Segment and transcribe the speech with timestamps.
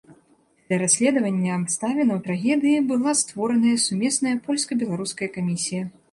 [0.69, 5.83] Для расследавання абставінаў трагедыі была створаная сумесная польска-беларуская камісія.